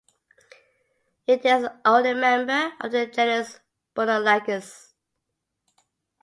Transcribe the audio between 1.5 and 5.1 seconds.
the only member of the genus Bunolagus.